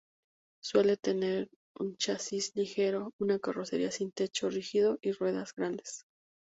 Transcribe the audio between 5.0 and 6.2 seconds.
y ruedas grandes.